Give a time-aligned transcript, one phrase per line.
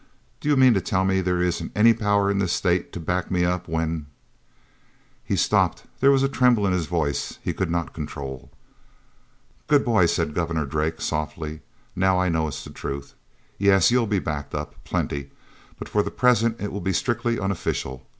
[0.39, 3.29] Do you mean to tell me there isn't any power in this state to back
[3.29, 4.07] me up when—"
[5.23, 5.83] He stopped.
[5.99, 8.49] There was a tremble in his voice he could not control.
[9.67, 11.61] "Good boy," said Governor Drake softly.
[11.95, 13.13] "Now I know it's the truth.
[13.59, 15.29] Yes, you'll be backed up, plenty,
[15.77, 18.03] but for the present it will be strictly unofficial.